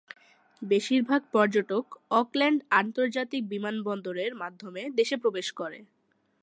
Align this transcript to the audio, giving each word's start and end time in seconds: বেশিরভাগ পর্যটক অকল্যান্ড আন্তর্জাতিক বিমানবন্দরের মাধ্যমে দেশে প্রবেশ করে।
বেশিরভাগ 0.61 1.21
পর্যটক 1.31 1.85
অকল্যান্ড 2.11 2.59
আন্তর্জাতিক 2.71 3.41
বিমানবন্দরের 3.47 4.31
মাধ্যমে 4.35 4.81
দেশে 4.95 5.15
প্রবেশ 5.17 5.47
করে। 5.51 5.79